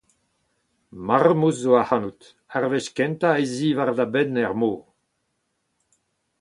[1.07, 2.21] Marmouz ’zo ac’hanout,
[2.55, 4.81] ar wech kentañ, ec’h i war da benn er mor!